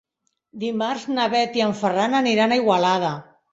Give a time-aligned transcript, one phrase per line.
[0.63, 3.15] Dimarts na Bet i en Ferran aniran a Igualada.